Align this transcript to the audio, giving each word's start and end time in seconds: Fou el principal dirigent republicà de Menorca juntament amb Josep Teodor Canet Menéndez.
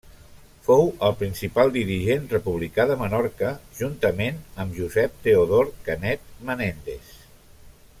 Fou 0.67 0.87
el 1.09 1.11
principal 1.19 1.73
dirigent 1.75 2.25
republicà 2.33 2.87
de 2.93 2.97
Menorca 3.03 3.53
juntament 3.83 4.43
amb 4.65 4.81
Josep 4.83 5.23
Teodor 5.29 5.73
Canet 5.91 6.27
Menéndez. 6.51 7.17